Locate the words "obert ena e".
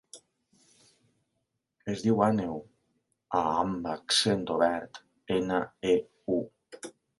4.57-6.01